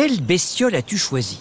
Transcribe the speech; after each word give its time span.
Quelle 0.00 0.20
bestiole 0.20 0.76
as-tu 0.76 0.96
choisi 0.96 1.40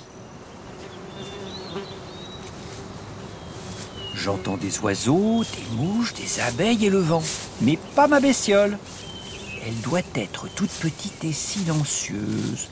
J'entends 4.16 4.58
des 4.58 4.80
oiseaux, 4.80 5.44
des 5.44 5.76
mouches, 5.76 6.16
des 6.16 6.40
abeilles 6.40 6.88
et 6.88 6.90
le 6.90 6.98
vent, 6.98 7.22
mais 7.62 7.78
pas 7.94 8.08
ma 8.08 8.20
bestiole. 8.20 8.80
Elle 9.64 9.80
doit 9.82 10.02
être 10.16 10.48
toute 10.56 10.72
petite 10.72 11.24
et 11.24 11.34
silencieuse. 11.34 12.68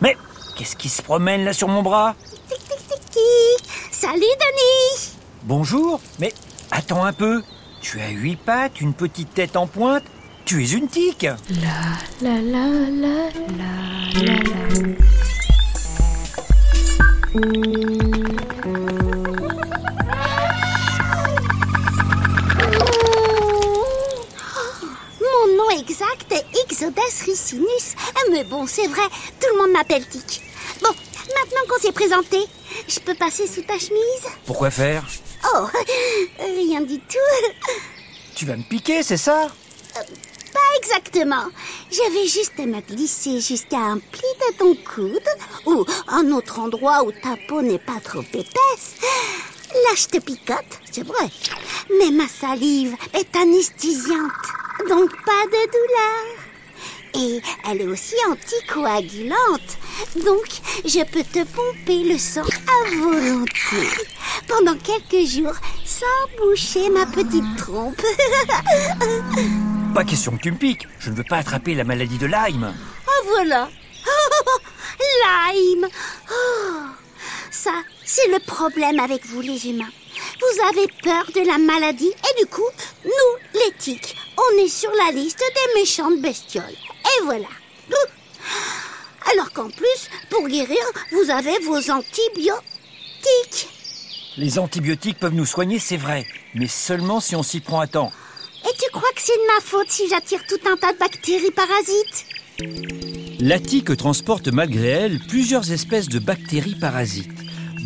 Mais 0.00 0.16
qu'est-ce 0.56 0.76
qui 0.76 0.88
se 0.88 1.02
promène 1.02 1.44
là 1.44 1.52
sur 1.52 1.68
mon 1.68 1.82
bras? 1.82 2.16
Tic, 2.48 2.58
tic, 2.66 2.88
tic, 2.88 3.10
tic. 3.10 3.68
Salut, 3.92 4.20
Denis 4.20 5.12
Bonjour, 5.42 6.00
mais 6.18 6.32
attends 6.70 7.04
un 7.04 7.12
peu. 7.12 7.42
Tu 7.82 8.00
as 8.00 8.08
huit 8.08 8.36
pattes, 8.36 8.80
une 8.80 8.94
petite 8.94 9.34
tête 9.34 9.56
en 9.56 9.66
pointe. 9.66 10.04
Tu 10.44 10.62
es 10.62 10.72
une 10.72 10.88
tique. 10.88 11.22
La 11.22 11.38
la 12.20 12.40
la 12.40 12.66
la 12.90 13.30
la 13.58 13.70
la 14.20 14.36
la. 14.42 14.94
Mon 25.20 25.56
nom 25.56 25.70
exact 25.78 26.30
est 26.32 26.44
Ixodes 26.70 26.94
ricinus. 27.24 27.94
Mais 28.30 28.44
bon, 28.44 28.66
c'est 28.66 28.86
vrai, 28.86 29.02
tout 29.40 29.48
le 29.54 29.62
monde 29.62 29.72
m'appelle 29.72 30.06
Tic. 30.06 30.42
Bon, 30.82 30.90
maintenant 30.90 31.62
qu'on 31.68 31.80
s'est 31.80 31.92
présenté, 31.92 32.38
je 32.88 33.00
peux 33.00 33.14
passer 33.14 33.46
sous 33.46 33.62
ta 33.62 33.78
chemise? 33.78 34.26
Pourquoi 34.44 34.70
faire? 34.70 35.04
Oh, 35.54 35.66
rien 36.38 36.82
du 36.82 36.98
tout. 36.98 37.52
Tu 38.34 38.44
vas 38.44 38.56
me 38.56 38.62
piquer, 38.62 39.02
c'est 39.02 39.16
ça? 39.16 39.48
Pas 39.94 40.00
exactement. 40.78 41.46
Je 41.90 42.12
vais 42.12 42.26
juste 42.26 42.58
me 42.58 42.80
glisser 42.80 43.40
jusqu'à 43.40 43.78
un 43.78 43.98
pli 43.98 44.22
de 44.40 44.56
ton 44.56 44.74
coude 44.74 45.28
ou 45.66 45.84
un 46.08 46.30
autre 46.32 46.58
endroit 46.60 47.04
où 47.04 47.12
ta 47.12 47.36
peau 47.48 47.62
n'est 47.62 47.78
pas 47.78 48.00
trop 48.02 48.22
épaisse. 48.22 48.96
Là, 49.74 49.94
je 49.96 50.06
te 50.06 50.18
picote, 50.18 50.78
c'est 50.90 51.06
vrai. 51.06 51.28
Mais 51.98 52.10
ma 52.10 52.28
salive 52.28 52.96
est 53.12 53.36
anesthésiante, 53.36 54.30
donc 54.88 55.10
pas 55.24 55.44
de 55.46 55.66
douleur. 55.72 56.44
Et 57.16 57.40
elle 57.68 57.82
est 57.82 57.86
aussi 57.86 58.14
anticoagulante, 58.28 59.78
donc 60.24 60.46
je 60.84 61.04
peux 61.04 61.22
te 61.22 61.44
pomper 61.44 62.02
le 62.04 62.18
sang 62.18 62.42
à 62.42 62.96
volonté 62.96 63.88
pendant 64.48 64.76
quelques 64.76 65.28
jours 65.28 65.54
sans 65.84 66.38
boucher 66.38 66.90
ma 66.90 67.06
petite 67.06 67.56
trompe. 67.56 68.02
Pas 69.94 70.04
question 70.04 70.32
que 70.36 70.42
tu 70.42 70.50
me 70.50 70.56
piques. 70.56 70.88
Je 70.98 71.10
ne 71.10 71.14
veux 71.14 71.22
pas 71.22 71.36
attraper 71.36 71.76
la 71.76 71.84
maladie 71.84 72.18
de 72.18 72.26
Lyme. 72.26 72.74
Ah 73.06 73.22
voilà 73.26 73.68
Lyme 75.54 75.86
Oh, 76.28 76.80
Ça, 77.52 77.70
c'est 78.04 78.26
le 78.32 78.40
problème 78.40 78.98
avec 78.98 79.24
vous 79.24 79.40
les 79.40 79.68
humains. 79.68 79.92
Vous 80.40 80.66
avez 80.68 80.88
peur 81.00 81.24
de 81.32 81.46
la 81.46 81.58
maladie 81.58 82.10
et 82.10 82.40
du 82.42 82.46
coup, 82.50 82.68
nous, 83.04 83.60
les 83.60 83.72
tiques, 83.78 84.16
on 84.36 84.64
est 84.64 84.68
sur 84.68 84.90
la 85.06 85.12
liste 85.12 85.38
des 85.38 85.80
méchantes 85.80 86.20
bestioles. 86.20 86.64
Et 86.72 87.24
voilà. 87.24 87.46
Alors 89.32 89.52
qu'en 89.52 89.70
plus, 89.70 90.10
pour 90.28 90.48
guérir, 90.48 90.84
vous 91.12 91.30
avez 91.30 91.56
vos 91.60 91.90
antibiotiques. 91.92 93.68
Les 94.38 94.58
antibiotiques 94.58 95.20
peuvent 95.20 95.34
nous 95.34 95.46
soigner, 95.46 95.78
c'est 95.78 95.96
vrai, 95.96 96.26
mais 96.56 96.66
seulement 96.66 97.20
si 97.20 97.36
on 97.36 97.44
s'y 97.44 97.60
prend 97.60 97.78
à 97.78 97.86
temps. 97.86 98.10
Tu 98.78 98.90
crois 98.90 99.10
que 99.14 99.20
c'est 99.20 99.36
de 99.36 99.46
ma 99.54 99.60
faute 99.60 99.90
si 99.90 100.08
j'attire 100.08 100.40
tout 100.48 100.58
un 100.66 100.76
tas 100.76 100.92
de 100.92 100.98
bactéries 100.98 101.50
parasites 101.52 102.26
La 103.40 103.58
tique 103.60 103.96
transporte 103.96 104.48
malgré 104.48 104.88
elle 104.88 105.20
plusieurs 105.20 105.70
espèces 105.70 106.08
de 106.08 106.18
bactéries 106.18 106.74
parasites, 106.74 107.30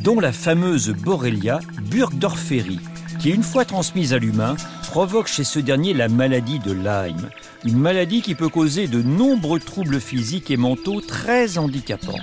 dont 0.02 0.18
la 0.18 0.32
fameuse 0.32 0.90
Borrelia 0.90 1.60
burgdorferi, 1.82 2.78
qui 3.20 3.30
une 3.30 3.42
fois 3.42 3.64
transmise 3.64 4.14
à 4.14 4.18
l'humain, 4.18 4.56
provoque 4.88 5.26
chez 5.26 5.44
ce 5.44 5.58
dernier 5.58 5.92
la 5.92 6.08
maladie 6.08 6.58
de 6.58 6.72
Lyme, 6.72 7.28
une 7.64 7.78
maladie 7.78 8.22
qui 8.22 8.34
peut 8.34 8.48
causer 8.48 8.86
de 8.86 9.02
nombreux 9.02 9.60
troubles 9.60 10.00
physiques 10.00 10.50
et 10.50 10.56
mentaux 10.56 11.02
très 11.02 11.58
handicapants. 11.58 12.18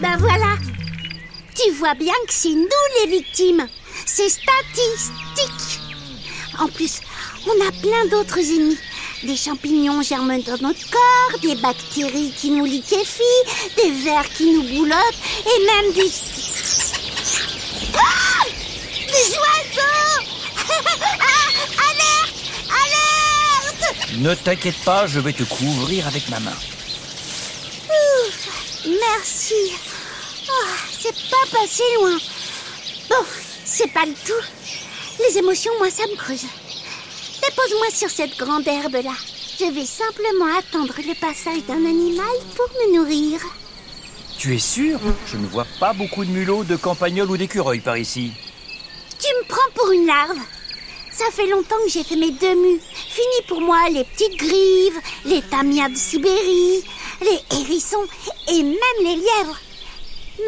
Ben 0.00 0.16
voilà. 0.18 0.56
Tu 1.54 1.70
vois 1.72 1.94
bien 1.94 2.14
que 2.26 2.34
c'est 2.34 2.54
nous 2.54 2.66
les 3.04 3.10
victimes. 3.10 3.68
C'est 4.06 4.28
statistique. 4.28 5.63
En 6.58 6.68
plus, 6.68 7.00
on 7.46 7.66
a 7.66 7.72
plein 7.72 8.06
d'autres 8.10 8.38
ennemis. 8.38 8.78
Des 9.24 9.36
champignons 9.36 10.02
germent 10.02 10.42
dans 10.42 10.58
notre 10.58 10.90
corps, 10.90 11.40
des 11.40 11.54
bactéries 11.56 12.32
qui 12.36 12.50
nous 12.50 12.64
liquéfient, 12.64 13.22
des 13.76 13.90
vers 13.90 14.28
qui 14.28 14.52
nous 14.52 14.62
boulottent 14.62 15.18
et 15.40 15.66
même 15.66 15.92
des... 15.94 16.10
Ah 17.94 18.44
Des 19.06 19.36
oiseaux 19.36 20.30
Ah 21.20 21.90
Alerte 21.90 22.34
Alerte 22.68 24.18
Ne 24.18 24.34
t'inquiète 24.34 24.78
pas, 24.84 25.06
je 25.06 25.20
vais 25.20 25.32
te 25.32 25.44
couvrir 25.44 26.06
avec 26.06 26.28
ma 26.28 26.40
main. 26.40 26.56
Ouf, 27.88 28.84
Merci. 28.86 29.72
Oh, 30.48 30.66
c'est 31.00 31.14
pas 31.30 31.58
passé 31.58 31.82
loin. 31.96 32.18
Bon, 33.08 33.24
c'est 33.64 33.90
pas 33.92 34.04
le 34.04 34.12
tout. 34.12 34.83
Les 35.18 35.38
émotions, 35.38 35.72
moi, 35.78 35.90
ça 35.90 36.06
me 36.06 36.16
creuse. 36.16 36.44
Dépose-moi 37.42 37.86
sur 37.92 38.10
cette 38.10 38.36
grande 38.36 38.66
herbe-là. 38.66 39.14
Je 39.58 39.66
vais 39.66 39.86
simplement 39.86 40.46
attendre 40.58 40.94
le 40.98 41.14
passage 41.14 41.64
d'un 41.68 41.84
animal 41.84 42.26
pour 42.56 42.66
me 42.80 42.96
nourrir. 42.96 43.40
Tu 44.38 44.56
es 44.56 44.58
sûr? 44.58 44.98
Je 45.26 45.36
ne 45.36 45.46
vois 45.46 45.66
pas 45.78 45.92
beaucoup 45.92 46.24
de 46.24 46.30
mulots, 46.30 46.64
de 46.64 46.76
campagnols 46.76 47.30
ou 47.30 47.36
d'écureuils 47.36 47.80
par 47.80 47.96
ici. 47.96 48.32
Tu 49.20 49.28
me 49.28 49.48
prends 49.48 49.70
pour 49.74 49.92
une 49.92 50.06
larve 50.06 50.38
Ça 51.12 51.26
fait 51.32 51.46
longtemps 51.46 51.76
que 51.84 51.90
j'ai 51.90 52.02
fait 52.02 52.16
mes 52.16 52.32
deux 52.32 52.54
mues. 52.56 52.80
Fini 52.92 53.46
pour 53.46 53.60
moi 53.60 53.88
les 53.90 54.04
petites 54.04 54.36
grives, 54.36 55.00
les 55.24 55.42
tamias 55.42 55.88
de 55.88 55.96
Sibérie, 55.96 56.82
les 57.22 57.56
hérissons 57.56 58.06
et 58.48 58.62
même 58.62 59.00
les 59.00 59.16
lièvres. 59.16 59.60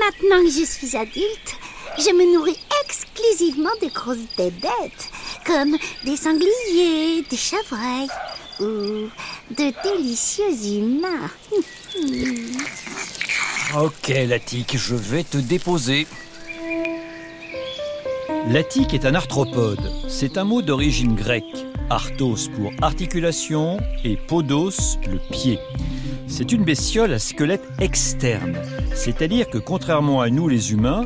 Maintenant 0.01 0.43
que 0.43 0.51
je 0.51 0.65
suis 0.65 0.97
adulte, 0.97 1.55
je 1.99 2.11
me 2.11 2.35
nourris 2.35 2.59
exclusivement 3.27 3.71
de 3.83 3.89
grosses 3.89 4.19
bébêtes, 4.37 5.11
comme 5.45 5.77
des 6.05 6.17
sangliers, 6.17 7.23
des 7.29 7.37
chevreuils 7.37 8.09
ou 8.61 9.09
de 9.55 9.73
délicieux 9.83 10.79
humains. 10.79 11.31
Ok, 13.77 14.13
la 14.29 14.39
tique, 14.39 14.77
je 14.79 14.95
vais 14.95 15.25
te 15.25 15.39
déposer. 15.39 16.07
La 18.49 18.63
tique 18.63 18.95
est 18.95 19.05
un 19.05 19.17
arthropode. 19.17 19.91
C'est 20.09 20.39
un 20.39 20.45
mot 20.45 20.63
d'origine 20.63 21.17
grecque. 21.17 21.67
Arthos 21.91 22.49
pour 22.55 22.71
articulation 22.81 23.79
et 24.05 24.17
podos, 24.17 24.99
le 25.11 25.19
pied. 25.33 25.59
C'est 26.29 26.53
une 26.53 26.63
bestiole 26.63 27.13
à 27.13 27.19
squelette 27.19 27.67
externe. 27.81 28.57
C'est-à-dire 28.95 29.51
que 29.51 29.59
contrairement 29.59 30.21
à 30.21 30.31
nous 30.31 30.47
les 30.47 30.71
humains, 30.73 31.03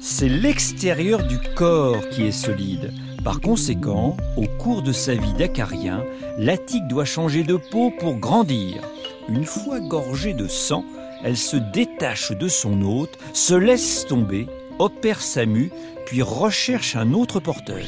c'est 0.00 0.28
l'extérieur 0.28 1.22
du 1.24 1.38
corps 1.54 2.08
qui 2.10 2.26
est 2.26 2.32
solide. 2.32 2.92
Par 3.24 3.40
conséquent, 3.40 4.16
au 4.36 4.46
cours 4.58 4.82
de 4.82 4.92
sa 4.92 5.14
vie 5.14 5.32
d'acarien, 5.34 6.04
la 6.38 6.56
tique 6.56 6.86
doit 6.86 7.04
changer 7.04 7.42
de 7.42 7.56
peau 7.56 7.92
pour 7.98 8.16
grandir. 8.16 8.82
Une 9.28 9.44
fois 9.44 9.80
gorgée 9.80 10.34
de 10.34 10.46
sang, 10.46 10.84
elle 11.24 11.36
se 11.36 11.56
détache 11.56 12.32
de 12.32 12.48
son 12.48 12.82
hôte, 12.82 13.18
se 13.32 13.54
laisse 13.54 14.06
tomber, 14.06 14.46
opère 14.78 15.20
sa 15.20 15.46
mue, 15.46 15.72
puis 16.06 16.22
recherche 16.22 16.94
un 16.94 17.12
autre 17.12 17.40
porteur. 17.40 17.84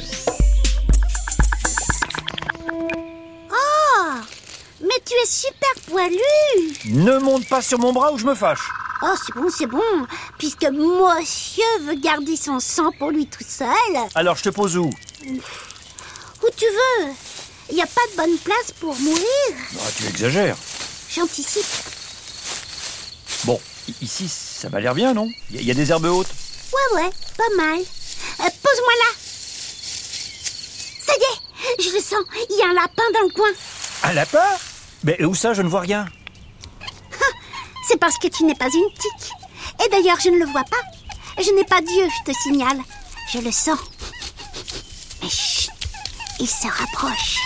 Oh 3.51 4.13
Mais 4.81 4.99
tu 5.05 5.13
es 5.13 5.25
super 5.25 5.73
poilu 5.87 6.17
Ne 6.85 7.17
monte 7.19 7.47
pas 7.47 7.61
sur 7.61 7.79
mon 7.79 7.93
bras 7.93 8.11
ou 8.11 8.17
je 8.17 8.25
me 8.25 8.35
fâche. 8.35 8.69
Oh, 9.01 9.15
c'est 9.25 9.33
bon, 9.33 9.47
c'est 9.49 9.65
bon, 9.65 10.07
puisque 10.37 10.63
monsieur 10.65 11.63
veut 11.81 11.95
garder 11.95 12.35
son 12.35 12.59
sang 12.59 12.91
pour 12.99 13.11
lui 13.11 13.27
tout 13.27 13.43
seul. 13.47 13.69
Alors 14.13 14.35
je 14.35 14.43
te 14.43 14.49
pose 14.49 14.75
où? 14.77 14.89
Où 15.25 16.47
tu 16.55 16.65
veux 16.65 17.11
Il 17.69 17.75
n'y 17.75 17.81
a 17.81 17.85
pas 17.87 18.01
de 18.11 18.17
bonne 18.17 18.37
place 18.39 18.71
pour 18.79 18.93
mourir. 18.99 19.23
Ah, 19.75 19.89
Tu 19.95 20.05
exagères. 20.05 20.57
J'anticipe. 21.15 21.65
Bon, 23.45 23.59
ici 24.01 24.27
ça 24.27 24.69
m'a 24.69 24.79
l'air 24.81 24.93
bien, 24.93 25.13
non? 25.13 25.29
Il 25.49 25.55
y, 25.55 25.59
a- 25.59 25.61
y 25.61 25.71
a 25.71 25.73
des 25.73 25.89
herbes 25.91 26.05
hautes? 26.05 26.27
Ouais, 26.73 27.01
ouais, 27.01 27.09
pas 27.37 27.55
mal. 27.55 27.79
Euh, 27.79 28.43
Pose-moi 28.43 28.93
là. 29.05 29.15
Ça 31.05 31.13
y 31.13 31.23
est, 31.23 31.83
je 31.83 31.89
le 31.95 32.01
sens. 32.01 32.23
Il 32.49 32.57
y 32.57 32.61
a 32.61 32.67
un 32.69 32.73
lapin 32.73 33.03
dans 33.13 33.21
le 33.27 33.33
coin. 33.33 33.49
Un 34.03 34.13
lapin? 34.13 34.43
Mais 35.05 35.23
où 35.23 35.33
ça? 35.33 35.53
Je 35.53 35.61
ne 35.61 35.69
vois 35.69 35.79
rien. 35.81 36.05
C'est 37.91 37.97
parce 37.97 38.19
que 38.19 38.27
tu 38.27 38.43
n'es 38.43 38.53
pas 38.53 38.67
une 38.67 38.93
tique. 38.99 39.31
Et 39.83 39.89
d'ailleurs, 39.89 40.19
je 40.23 40.29
ne 40.29 40.37
le 40.37 40.45
vois 40.45 40.63
pas. 40.63 41.41
Je 41.41 41.49
n'ai 41.55 41.63
pas 41.63 41.81
Dieu, 41.81 42.03
je 42.19 42.31
te 42.31 42.37
signale. 42.37 42.77
Je 43.33 43.39
le 43.39 43.51
sens. 43.51 43.79
Mais 45.23 45.27
chut, 45.27 45.71
il 46.39 46.45
se 46.47 46.67
rapproche. 46.67 47.39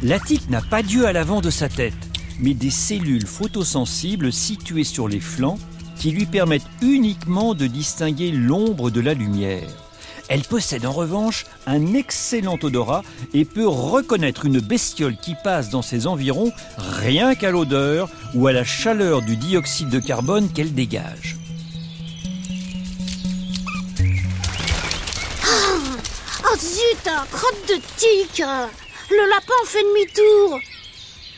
La 0.00 0.20
tique 0.20 0.48
n'a 0.48 0.62
pas 0.62 0.84
Dieu 0.84 1.04
à 1.04 1.12
l'avant 1.12 1.40
de 1.40 1.50
sa 1.50 1.68
tête. 1.68 1.92
mais 2.38 2.54
des 2.54 2.70
cellules 2.70 3.26
photosensibles 3.26 4.32
situées 4.32 4.84
sur 4.84 5.08
les 5.08 5.20
flancs 5.20 5.58
qui 5.96 6.12
lui 6.12 6.26
permettent 6.26 6.68
uniquement 6.82 7.54
de 7.54 7.66
distinguer 7.66 8.30
l'ombre 8.30 8.90
de 8.90 9.00
la 9.00 9.14
lumière. 9.14 9.68
Elle 10.28 10.42
possède 10.42 10.86
en 10.86 10.92
revanche 10.92 11.44
un 11.66 11.94
excellent 11.94 12.58
odorat 12.62 13.02
et 13.34 13.44
peut 13.44 13.66
reconnaître 13.66 14.46
une 14.46 14.60
bestiole 14.60 15.16
qui 15.16 15.34
passe 15.42 15.70
dans 15.70 15.82
ses 15.82 16.06
environs 16.06 16.52
rien 16.78 17.34
qu'à 17.34 17.50
l'odeur 17.50 18.08
ou 18.34 18.46
à 18.46 18.52
la 18.52 18.64
chaleur 18.64 19.22
du 19.22 19.36
dioxyde 19.36 19.90
de 19.90 20.00
carbone 20.00 20.50
qu'elle 20.52 20.74
dégage. 20.74 21.36
Oh 26.44 26.56
zut, 26.58 27.10
crotte 27.30 27.68
de 27.68 27.74
tic. 27.96 28.42
Le 29.10 29.28
lapin 29.28 29.52
fait 29.66 29.82
demi-tour. 29.82 30.60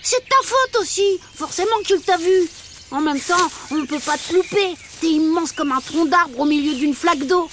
C'est 0.02 0.28
ta 0.28 0.36
faute 0.44 0.82
aussi 0.82 1.18
Forcément 1.34 1.78
qu'il 1.84 2.00
t'a 2.00 2.16
vu. 2.16 2.48
En 2.90 3.00
même 3.00 3.20
temps, 3.20 3.50
on 3.70 3.76
ne 3.76 3.86
peut 3.86 3.98
pas 3.98 4.18
te 4.18 4.34
louper. 4.34 4.74
T'es 5.00 5.08
immense 5.08 5.52
comme 5.52 5.72
un 5.72 5.80
tronc 5.80 6.04
d'arbre 6.06 6.38
au 6.38 6.44
milieu 6.44 6.74
d'une 6.74 6.94
flaque 6.94 7.26
d'eau 7.26 7.48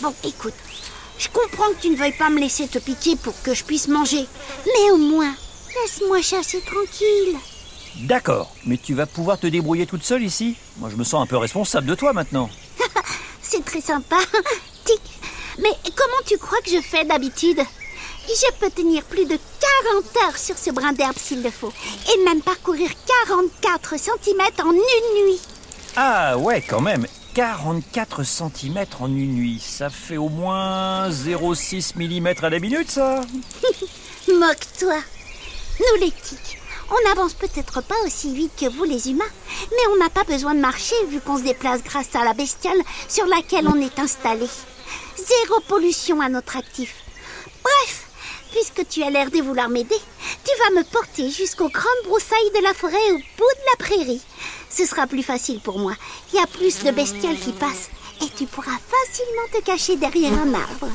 Bon, 0.00 0.14
écoute, 0.22 0.54
je 1.18 1.28
comprends 1.28 1.70
que 1.72 1.80
tu 1.82 1.90
ne 1.90 1.96
veuilles 1.96 2.16
pas 2.16 2.30
me 2.30 2.38
laisser 2.38 2.68
te 2.68 2.78
piquer 2.78 3.16
pour 3.16 3.34
que 3.42 3.52
je 3.52 3.64
puisse 3.64 3.88
manger. 3.88 4.26
Mais 4.66 4.90
au 4.92 4.96
moins, 4.96 5.34
laisse-moi 5.82 6.22
chasser 6.22 6.60
tranquille. 6.60 7.36
D'accord, 8.06 8.52
mais 8.64 8.76
tu 8.76 8.94
vas 8.94 9.06
pouvoir 9.06 9.40
te 9.40 9.48
débrouiller 9.48 9.86
toute 9.86 10.04
seule 10.04 10.22
ici 10.22 10.54
Moi 10.76 10.88
je 10.88 10.94
me 10.96 11.02
sens 11.02 11.20
un 11.22 11.26
peu 11.26 11.36
responsable 11.36 11.86
de 11.88 11.96
toi 11.96 12.12
maintenant. 12.12 12.48
C'est 13.42 13.64
très 13.64 13.80
sympa. 13.80 14.18
Tic. 14.84 15.00
Mais 15.58 15.72
comment 15.96 16.22
tu 16.24 16.38
crois 16.38 16.60
que 16.60 16.70
je 16.70 16.80
fais 16.80 17.04
d'habitude? 17.04 17.60
Je 18.28 18.52
peux 18.60 18.70
tenir 18.70 19.02
plus 19.04 19.24
de 19.24 19.36
40 19.36 20.04
heures 20.24 20.38
sur 20.38 20.56
ce 20.56 20.70
brin 20.70 20.92
d'herbe 20.92 21.16
s'il 21.16 21.42
le 21.42 21.50
faut. 21.50 21.72
Et 22.14 22.24
même 22.24 22.42
parcourir 22.42 22.90
44 23.26 23.96
cm 23.98 24.40
en 24.64 24.72
une 24.72 25.26
nuit. 25.26 25.40
Ah 25.96 26.36
ouais, 26.36 26.62
quand 26.62 26.82
même. 26.82 27.06
44 27.34 28.22
cm 28.24 28.84
en 29.00 29.06
une 29.06 29.34
nuit. 29.34 29.60
Ça 29.64 29.90
fait 29.90 30.16
au 30.16 30.28
moins 30.28 31.08
0,6 31.10 31.94
mm 31.96 32.44
à 32.44 32.50
la 32.50 32.58
minute, 32.58 32.90
ça 32.90 33.20
Moque-toi. 34.28 34.98
Nous 35.80 36.00
les 36.00 36.10
tiques, 36.10 36.58
on 36.90 37.08
n'avance 37.08 37.34
peut-être 37.34 37.82
pas 37.82 37.94
aussi 38.04 38.34
vite 38.34 38.52
que 38.58 38.66
vous 38.66 38.84
les 38.84 39.10
humains, 39.10 39.24
mais 39.70 39.92
on 39.92 39.96
n'a 39.96 40.10
pas 40.10 40.24
besoin 40.24 40.54
de 40.54 40.60
marcher 40.60 40.96
vu 41.08 41.20
qu'on 41.20 41.38
se 41.38 41.42
déplace 41.42 41.82
grâce 41.82 42.14
à 42.14 42.24
la 42.24 42.34
bestiole 42.34 42.82
sur 43.08 43.26
laquelle 43.26 43.68
on 43.68 43.80
est 43.80 43.98
installé. 43.98 44.46
Zéro 45.16 45.60
pollution 45.68 46.20
à 46.20 46.28
notre 46.28 46.56
actif. 46.56 46.94
Bref, 47.62 48.06
puisque 48.52 48.88
tu 48.88 49.02
as 49.02 49.10
l'air 49.10 49.30
de 49.30 49.40
vouloir 49.42 49.68
m'aider, 49.68 50.00
tu 50.44 50.52
vas 50.58 50.80
me 50.80 50.84
porter 50.84 51.30
jusqu'aux 51.30 51.68
grandes 51.68 52.04
broussailles 52.04 52.52
de 52.56 52.62
la 52.62 52.74
forêt 52.74 53.10
au 53.12 53.16
bout 53.16 53.22
de 53.22 53.70
la 53.70 53.86
prairie. 53.86 54.22
Ce 54.70 54.86
sera 54.86 55.06
plus 55.06 55.22
facile 55.22 55.60
pour 55.60 55.78
moi. 55.78 55.92
Il 56.32 56.38
y 56.38 56.42
a 56.42 56.46
plus 56.46 56.82
de 56.84 56.90
bestioles 56.90 57.38
qui 57.38 57.52
passent 57.52 57.90
et 58.22 58.28
tu 58.36 58.46
pourras 58.46 58.78
facilement 58.88 59.48
te 59.52 59.62
cacher 59.62 59.96
derrière 59.96 60.32
un 60.32 60.54
arbre. 60.54 60.88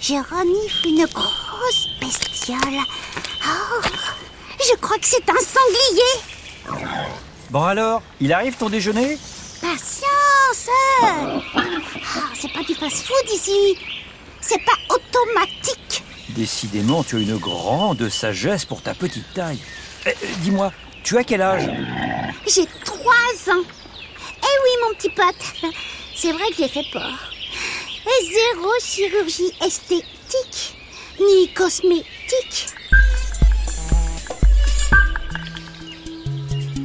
Je 0.00 0.14
renifle 0.14 0.86
une 0.86 1.06
grosse 1.06 1.88
bestiole. 2.00 2.80
Oh, 3.46 3.80
je 4.58 4.76
crois 4.80 4.98
que 4.98 5.06
c'est 5.06 5.28
un 5.28 5.38
sanglier. 5.38 6.82
Bon 7.50 7.62
alors, 7.62 8.02
il 8.20 8.32
arrive 8.32 8.56
ton 8.56 8.68
déjeuner? 8.68 9.18
Patience 9.60 10.09
Ah, 11.02 11.40
C'est 12.34 12.52
pas 12.52 12.62
du 12.62 12.74
fast-food 12.74 13.30
ici. 13.34 13.76
C'est 14.40 14.62
pas 14.64 14.72
automatique. 14.94 16.02
Décidément, 16.30 17.02
tu 17.04 17.16
as 17.16 17.20
une 17.20 17.36
grande 17.36 18.08
sagesse 18.08 18.64
pour 18.64 18.82
ta 18.82 18.94
petite 18.94 19.32
taille. 19.34 19.58
Eh, 20.06 20.10
eh, 20.22 20.26
Dis-moi, 20.42 20.72
tu 21.02 21.18
as 21.18 21.24
quel 21.24 21.42
âge? 21.42 21.68
J'ai 22.46 22.66
trois 22.84 23.52
ans. 23.54 23.62
Eh 24.42 24.56
oui, 24.64 24.88
mon 24.88 24.94
petit 24.94 25.10
pote. 25.10 25.72
C'est 26.16 26.32
vrai 26.32 26.48
que 26.50 26.56
j'ai 26.58 26.68
fait 26.68 26.84
peur. 26.92 27.32
Et 28.06 28.24
zéro 28.24 28.70
chirurgie 28.82 29.52
esthétique, 29.64 30.74
ni 31.20 31.52
cosmétique. 31.52 32.68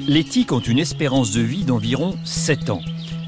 Les 0.07 0.23
tiques 0.23 0.51
ont 0.51 0.59
une 0.59 0.79
espérance 0.79 1.31
de 1.31 1.41
vie 1.41 1.63
d'environ 1.63 2.15
7 2.25 2.69
ans. 2.69 2.81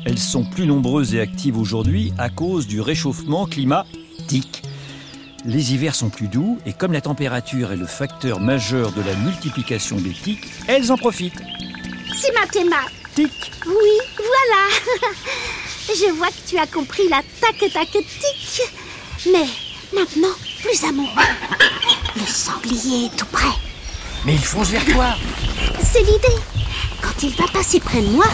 Elles 0.09 0.19
sont 0.19 0.45
plus 0.45 0.65
nombreuses 0.65 1.15
et 1.15 1.19
actives 1.19 1.57
aujourd'hui 1.57 2.13
à 2.17 2.29
cause 2.29 2.65
du 2.65 2.79
réchauffement 2.79 3.45
climatique. 3.45 4.63
Les 5.43 5.73
hivers 5.73 5.95
sont 5.95 6.09
plus 6.09 6.29
doux 6.29 6.59
et 6.65 6.71
comme 6.71 6.93
la 6.93 7.01
température 7.01 7.73
est 7.73 7.75
le 7.75 7.85
facteur 7.85 8.39
majeur 8.39 8.93
de 8.93 9.01
la 9.01 9.13
multiplication 9.15 9.97
des 9.97 10.13
tiques, 10.13 10.47
elles 10.69 10.93
en 10.93 10.97
profitent. 10.97 11.41
C'est 12.15 12.33
ma 12.33 12.47
théma. 12.47 12.77
Tic 13.15 13.51
Oui, 13.65 13.99
voilà. 14.15 15.11
Je 15.89 16.09
vois 16.13 16.29
que 16.29 16.49
tu 16.49 16.57
as 16.57 16.67
compris 16.67 17.09
la 17.09 17.21
tac-tac-tic. 17.41 18.61
Mais 19.33 19.47
maintenant, 19.93 20.35
plus 20.63 20.85
à 20.85 20.93
moi. 20.93 21.09
Le 22.15 22.25
sanglier 22.25 23.07
est 23.07 23.17
tout 23.17 23.27
près. 23.29 23.57
Mais 24.25 24.35
il 24.35 24.45
fonce 24.45 24.69
vers 24.69 24.85
toi 24.85 25.15
C'est 25.83 25.99
l'idée. 25.99 26.41
Quand 27.01 27.23
il 27.23 27.35
va 27.35 27.47
passer 27.51 27.81
près 27.81 28.01
de 28.01 28.07
moi, 28.07 28.27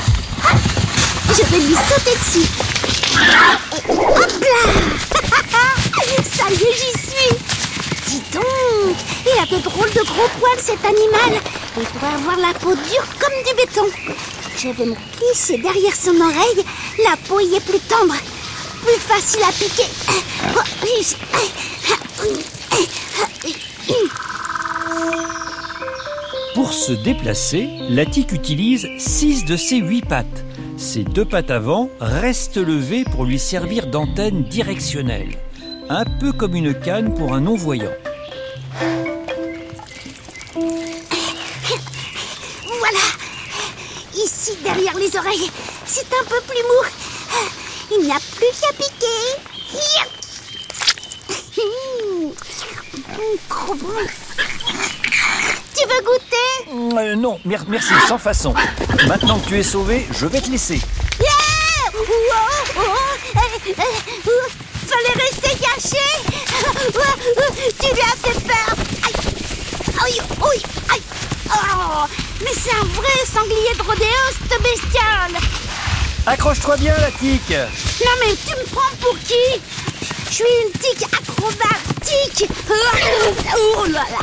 je 1.36 1.44
vais 1.46 1.60
lui 1.60 1.76
sauter 1.76 2.16
dessus. 2.18 2.48
Hop 3.90 4.32
là 4.42 4.64
Ça 6.38 6.46
j'y 6.50 6.92
suis. 7.00 7.36
Dis 8.08 8.22
donc, 8.32 8.96
il 9.26 9.40
a 9.42 9.46
de 9.46 9.64
drôles 9.64 9.90
de 9.90 10.04
gros 10.06 10.30
poils 10.40 10.60
cet 10.60 10.84
animal. 10.86 11.42
Il 11.78 11.84
pourrait 11.86 12.14
avoir 12.14 12.38
la 12.38 12.54
peau 12.60 12.76
dure 12.76 13.06
comme 13.20 13.34
du 13.48 13.56
béton. 13.56 13.88
Je 14.58 14.70
vais 14.70 14.86
me 14.86 14.96
glisser 15.18 15.58
derrière 15.58 15.96
son 15.96 16.16
oreille. 16.22 16.66
La 17.04 17.18
peau 17.28 17.40
y 17.40 17.56
est 17.56 17.66
plus 17.66 17.80
tendre, 17.80 18.16
plus 18.84 19.00
facile 19.00 19.42
à 19.44 19.52
piquer. 19.52 19.90
Pour 26.54 26.74
se 26.74 26.92
déplacer, 26.92 27.70
la 27.90 28.06
tique 28.06 28.32
utilise 28.32 28.88
6 29.00 29.46
de 29.46 29.58
ses 29.58 29.78
8 29.78 30.06
pattes. 30.06 30.46
Ses 30.84 31.06
deux 31.06 31.24
pattes 31.24 31.50
avant 31.50 31.90
restent 32.02 32.58
levées 32.58 33.06
pour 33.06 33.24
lui 33.24 33.40
servir 33.40 33.88
d'antenne 33.88 34.44
directionnelle, 34.44 35.30
un 35.90 36.04
peu 36.04 36.34
comme 36.34 36.56
une 36.56 36.78
canne 36.78 37.14
pour 37.16 37.34
un 37.34 37.40
non-voyant. 37.40 37.94
Voilà. 42.80 43.06
Ici, 44.14 44.58
derrière 44.62 44.98
les 44.98 45.16
oreilles, 45.16 45.50
c'est 45.86 46.14
un 46.14 46.26
peu 46.26 46.42
plus 46.50 46.62
mou. 46.62 46.84
Il 47.98 48.06
n'y 48.06 48.12
a 48.12 48.20
plus 48.36 48.52
qu'à 48.60 48.74
piquer. 48.74 49.40
Trop 53.48 53.74
bon. 53.74 53.88
Tu 55.76 55.88
veux 55.88 56.04
goûter? 56.04 56.33
Euh, 56.98 57.16
non, 57.16 57.40
mer- 57.46 57.66
merci, 57.68 57.94
sans 58.08 58.18
façon. 58.18 58.54
Maintenant 59.08 59.40
que 59.40 59.48
tu 59.50 59.58
es 59.60 59.64
sauvé, 59.64 60.08
je 60.12 60.26
vais 60.28 60.42
te 60.42 60.50
laisser. 60.50 60.80
Yeah! 61.20 61.30
Eh, 63.36 63.70
eh, 63.70 63.74
Fallait 64.88 65.24
rester 65.24 65.58
caché! 65.58 66.06
Tu 67.80 67.88
lui 67.94 68.02
as 68.02 68.18
fait 68.22 68.40
peur! 68.42 68.76
Aïe! 70.04 70.20
Aïe 70.22 70.22
Aïe 70.44 70.62
Aïe! 70.92 71.02
Oh 71.50 72.06
Mais 72.42 72.52
c'est 72.54 72.76
un 72.76 72.86
vrai 72.86 73.26
sanglier 73.34 73.74
de 73.78 73.84
rodéo, 73.84 74.24
cette 74.32 74.62
bestiole! 74.62 75.42
Accroche-toi 76.26 76.78
bien, 76.78 76.94
la 77.00 77.12
tique. 77.12 77.50
Non 78.06 78.12
mais 78.20 78.34
tu 78.46 78.56
me 78.56 78.66
prends 78.74 78.96
pour 79.02 79.18
qui? 79.20 79.62
Je 80.30 80.34
suis 80.36 80.46
une 80.66 80.72
tique 80.80 81.04
acrobatique. 81.12 82.50
Oh 82.70 83.86
là 83.86 84.04
là. 84.10 84.20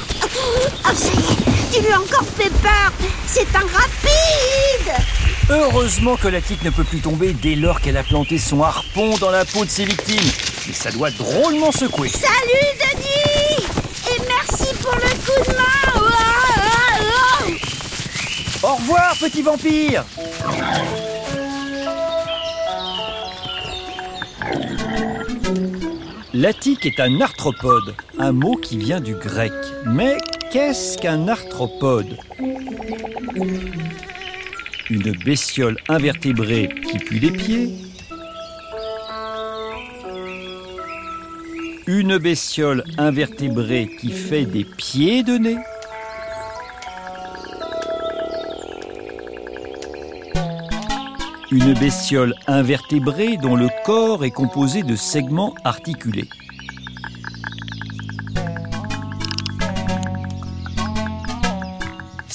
Oh 0.84 0.94
ça 0.94 1.08
y 1.08 1.18
est, 1.18 1.50
tu 1.72 1.80
lui 1.80 1.92
as 1.92 2.00
encore 2.00 2.26
fait 2.36 2.50
peur 2.50 2.92
C'est 3.26 3.46
un 3.54 3.60
rapide 3.60 5.04
Heureusement 5.48 6.16
que 6.16 6.28
la 6.28 6.40
tique 6.40 6.62
ne 6.64 6.70
peut 6.70 6.84
plus 6.84 7.00
tomber 7.00 7.32
dès 7.32 7.54
lors 7.54 7.80
qu'elle 7.80 7.96
a 7.96 8.02
planté 8.02 8.38
son 8.38 8.62
harpon 8.62 9.16
dans 9.18 9.30
la 9.30 9.44
peau 9.44 9.64
de 9.64 9.70
ses 9.70 9.84
victimes. 9.84 10.30
Mais 10.66 10.72
ça 10.72 10.90
doit 10.92 11.10
drôlement 11.10 11.72
secouer. 11.72 12.08
Salut 12.08 12.24
Denis 12.78 13.66
Et 14.10 14.20
merci 14.28 14.74
pour 14.80 14.94
le 14.94 15.00
coup 15.00 15.50
de 15.50 15.56
main 15.56 15.64
Oh, 15.96 16.00
oh, 16.08 17.50
oh. 18.62 18.66
Au 18.66 18.74
revoir, 18.76 19.16
petit 19.20 19.42
vampire 19.42 20.04
L'attique 26.32 26.86
est 26.86 27.00
un 27.00 27.20
arthropode, 27.20 27.96
un 28.18 28.30
mot 28.30 28.54
qui 28.54 28.78
vient 28.78 29.00
du 29.00 29.14
grec. 29.14 29.52
Mais 29.84 30.16
qu'est-ce 30.50 30.99
qu'un 30.99 31.28
arthropode? 31.28 32.19
Une 34.90 35.12
bestiole 35.25 35.76
invertébrée 35.88 36.69
qui 36.90 36.99
pue 36.99 37.21
des 37.21 37.30
pieds? 37.30 37.71
Une 41.87 42.19
bestiole 42.19 42.85
invertébrée 42.99 43.88
qui 44.00 44.11
fait 44.11 44.45
des 44.45 44.64
pieds 44.64 45.23
de 45.23 45.38
nez? 45.38 45.59
Une 51.52 51.75
bestiole 51.75 52.35
invertébrée 52.47 53.37
dont 53.37 53.57
le 53.57 53.69
corps 53.85 54.25
est 54.25 54.30
composé 54.30 54.83
de 54.83 54.97
segments 54.97 55.54
articulés. 55.64 56.28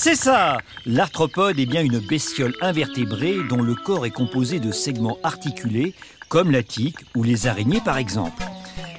C'est 0.05 0.13
ça 0.13 0.59
L'arthropode 0.85 1.59
est 1.59 1.65
bien 1.65 1.81
une 1.81 1.97
bestiole 1.97 2.53
invertébrée 2.61 3.37
dont 3.49 3.63
le 3.63 3.73
corps 3.73 4.05
est 4.05 4.11
composé 4.11 4.59
de 4.59 4.71
segments 4.71 5.17
articulés, 5.23 5.95
comme 6.29 6.51
la 6.51 6.61
tique 6.61 6.99
ou 7.15 7.23
les 7.23 7.47
araignées 7.47 7.81
par 7.81 7.97
exemple. 7.97 8.43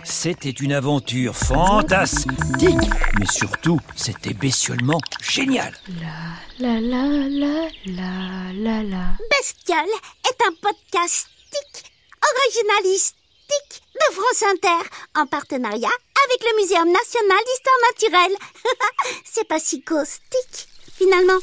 C'était 0.03 0.51
une 0.51 0.73
aventure 0.73 1.37
fantastique, 1.37 2.91
mais 3.21 3.27
surtout, 3.31 3.79
c'était 3.95 4.35
bestiolement 4.35 5.01
génial. 5.23 5.73
La 6.59 6.81
la 6.81 6.81
la 6.81 7.29
la 7.29 7.69
la 7.87 8.53
la 8.53 8.83
la. 8.83 9.07
Bestiole 9.31 9.95
est 10.29 10.43
un 10.45 10.55
podcast 10.61 11.29
tic, 11.53 11.85
originalistique 12.49 13.15
de 13.95 14.13
France 14.13 14.43
Inter, 14.53 14.89
en 15.15 15.27
partenariat 15.27 15.97
avec 16.25 16.43
le 16.43 16.61
Muséum 16.61 16.91
national 16.91 17.39
d'histoire 17.47 17.79
naturelle. 17.93 18.39
C'est 19.25 19.47
pas 19.47 19.61
si 19.61 19.83
caustique, 19.83 20.67
finalement. 21.07 21.41